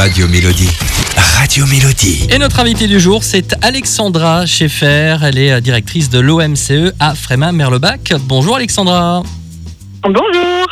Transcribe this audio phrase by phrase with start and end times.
[0.00, 0.70] Radio Mélodie.
[1.36, 2.26] Radio Mélodie.
[2.30, 5.18] Et notre invitée du jour, c'est Alexandra Schaeffer.
[5.22, 8.14] Elle est euh, directrice de l'OMCE à Frémin-Merlebac.
[8.22, 9.22] Bonjour Alexandra.
[10.02, 10.66] Bonjour.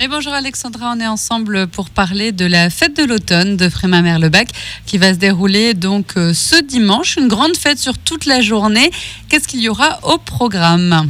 [0.00, 4.48] Et bonjour Alexandra, on est ensemble pour parler de la fête de l'automne de Frémin-Merlebac
[4.84, 8.90] qui va se dérouler donc euh, ce dimanche, une grande fête sur toute la journée.
[9.28, 11.08] Qu'est-ce qu'il y aura au programme?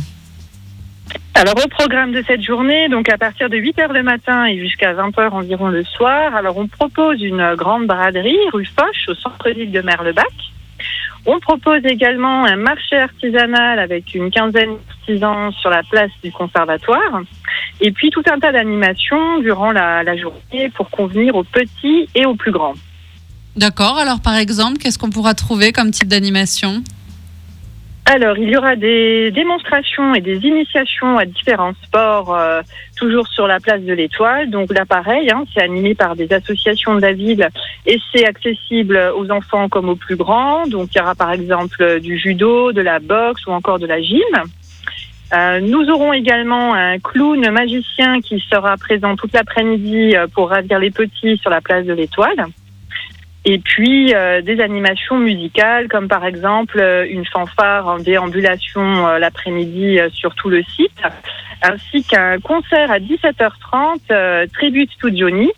[1.34, 4.92] Alors au programme de cette journée, donc à partir de 8h le matin et jusqu'à
[4.92, 9.80] 20h environ le soir, alors on propose une grande braderie rue Foch au centre-ville de
[9.80, 10.26] Merlebac.
[11.24, 17.22] On propose également un marché artisanal avec une quinzaine d'artisans sur la place du conservatoire.
[17.80, 22.26] Et puis tout un tas d'animations durant la, la journée pour convenir aux petits et
[22.26, 22.74] aux plus grands.
[23.56, 26.82] D'accord, alors par exemple, qu'est-ce qu'on pourra trouver comme type d'animation?
[28.04, 32.60] Alors, il y aura des démonstrations et des initiations à différents sports, euh,
[32.96, 34.50] toujours sur la place de l'Étoile.
[34.50, 37.48] Donc là, pareil, hein, c'est animé par des associations de la ville
[37.86, 40.66] et c'est accessible aux enfants comme aux plus grands.
[40.66, 44.02] Donc il y aura par exemple du judo, de la boxe ou encore de la
[44.02, 44.20] gym.
[45.32, 50.78] Euh, nous aurons également un clown magicien qui sera présent toute l'après-midi euh, pour ravir
[50.78, 52.46] les petits sur la place de l'Étoile.
[53.44, 59.18] Et puis euh, des animations musicales comme par exemple euh, une fanfare en déambulation euh,
[59.18, 61.02] l'après-midi euh, sur tout le site,
[61.62, 65.50] ainsi qu'un concert à 17h30 euh, Tribute to Johnny,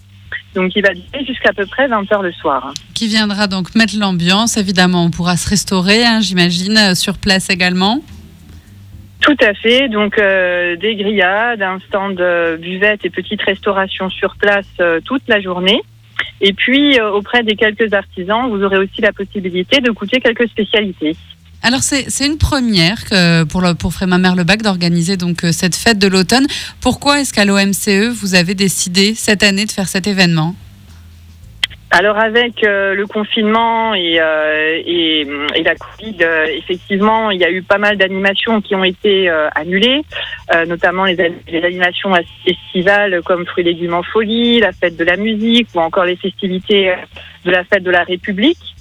[0.55, 2.73] donc qui va durer jusqu'à peu près 20h le soir.
[2.95, 7.51] Qui viendra donc mettre l'ambiance Évidemment, on pourra se restaurer, hein, j'imagine, euh, sur place
[7.51, 8.01] également.
[9.21, 14.37] Tout à fait, donc euh, des grillades, un stand de buvette et petite restauration sur
[14.37, 15.81] place euh, toute la journée.
[16.41, 20.49] Et puis euh, auprès des quelques artisans, vous aurez aussi la possibilité de goûter quelques
[20.49, 21.17] spécialités.
[21.63, 26.47] Alors c'est une première que pour, le, pour Frémin-Merlebac d'organiser euh, cette fête de l'automne.
[26.83, 30.55] Pourquoi est-ce qu'à l'OMCE, vous avez décidé cette année de faire cet événement?
[31.97, 35.21] Alors avec euh, le confinement et, euh, et,
[35.55, 39.31] et la Covid, euh, effectivement, il y a eu pas mal d'animations qui ont été
[39.31, 40.03] euh, annulées,
[40.53, 41.15] euh, notamment les,
[41.47, 42.11] les animations
[42.47, 46.17] estivales comme Fruits et légumes en folie, la fête de la musique ou encore les
[46.17, 46.97] festivités euh,
[47.45, 48.75] de la fête de la République.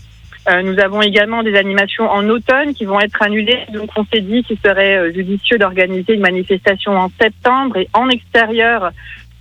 [0.61, 4.43] Nous avons également des animations en automne qui vont être annulées, donc on s'est dit
[4.43, 8.91] qu'il serait judicieux d'organiser une manifestation en septembre et en extérieur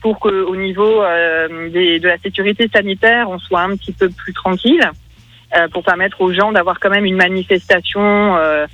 [0.02, 4.32] pour qu'au niveau euh, des- de la sécurité sanitaire, on soit un petit peu plus
[4.32, 4.84] tranquille,
[5.56, 8.66] euh, pour permettre aux gens d'avoir quand même une manifestation euh,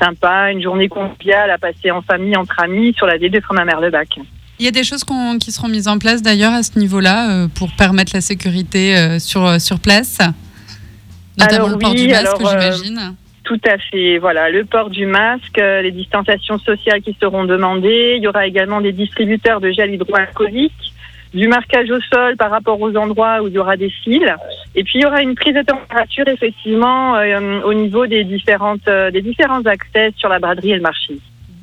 [0.00, 4.18] sympa, une journée conviviale à passer en famille, entre amis, sur la ville de Frémin-Merlebac.
[4.58, 5.04] Il y a des choses
[5.40, 9.78] qui seront mises en place d'ailleurs à ce niveau-là pour permettre la sécurité sur, sur
[9.80, 10.18] place?
[11.38, 13.14] Notamment Alors le port oui, du masque, j'imagine.
[13.46, 14.18] Tout à fait.
[14.18, 18.14] Voilà, le port du masque, euh, les distanciations sociales qui seront demandées.
[18.16, 20.92] Il y aura également des distributeurs de gel hydroalcoolique,
[21.32, 24.28] du marquage au sol par rapport aux endroits où il y aura des fils.
[24.74, 28.88] Et puis il y aura une prise de température effectivement euh, au niveau des différentes
[28.88, 31.14] euh, des différents accès sur la braderie et le marché.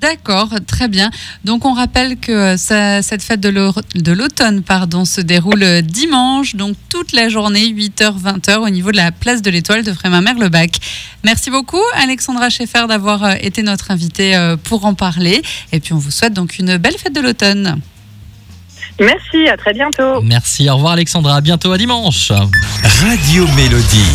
[0.03, 1.09] D'accord, très bien.
[1.45, 6.55] Donc on rappelle que ça- cette fête de l'au- de l'automne pardon, se déroule dimanche,
[6.55, 10.77] donc toute la journée, 8h, 20h, au niveau de la place de l'Étoile de Frémin-Merlebac.
[11.23, 15.41] Merci beaucoup Alexandra Schaeffer d'avoir euh, été notre invitée euh, pour en parler.
[15.71, 17.79] Et puis on vous souhaite donc une belle fête de l'automne.
[18.99, 20.21] Merci, à très bientôt.
[20.21, 21.37] Merci, au revoir Alexandra.
[21.37, 22.31] À bientôt à dimanche.
[23.01, 24.03] Radio Mélodie.